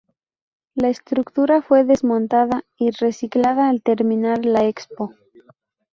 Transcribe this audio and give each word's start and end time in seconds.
La 0.73 0.89
estructura 0.89 1.61
fue 1.61 1.83
desmontada 1.83 2.63
y 2.75 2.89
reciclada 2.89 3.69
al 3.69 3.83
terminar 3.83 4.45
la 4.47 4.63
Expo. 4.65 5.13